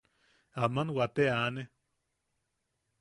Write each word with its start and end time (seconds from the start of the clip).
Aman 0.63 0.89
wate 0.95 1.23
aane. 1.35 1.63